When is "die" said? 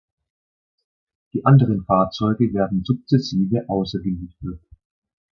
1.31-1.45